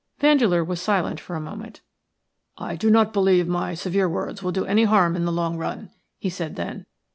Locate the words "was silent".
0.63-1.19